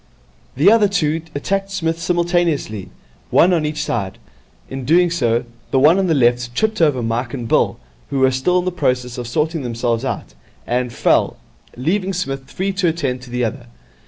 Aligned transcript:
The 0.55 0.71
other 0.71 0.87
two 0.87 1.21
attacked 1.35 1.69
Psmith 1.69 1.99
simultaneously, 2.01 2.89
one 3.29 3.53
on 3.53 3.67
each 3.67 3.83
side. 3.83 4.17
In 4.67 4.83
doing 4.83 5.11
so, 5.11 5.45
the 5.69 5.77
one 5.77 5.99
on 5.99 6.07
the 6.07 6.15
left 6.15 6.55
tripped 6.55 6.81
over 6.81 7.03
Mike 7.03 7.35
and 7.35 7.47
Bill, 7.47 7.77
who 8.09 8.17
were 8.17 8.31
still 8.31 8.57
in 8.57 8.65
the 8.65 8.71
process 8.71 9.19
of 9.19 9.27
sorting 9.27 9.61
themselves 9.61 10.03
out, 10.03 10.33
and 10.65 10.91
fell, 10.91 11.37
leaving 11.77 12.13
Psmith 12.13 12.49
free 12.49 12.73
to 12.73 12.87
attend 12.87 13.21
to 13.21 13.29
the 13.29 13.45
other. 13.45 13.67